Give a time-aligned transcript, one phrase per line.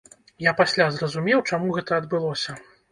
[0.45, 2.63] Я пасля зразумеў, чаму гэта адбылося.